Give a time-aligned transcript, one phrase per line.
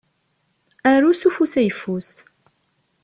[0.91, 2.09] Aru s ufus ayeffus.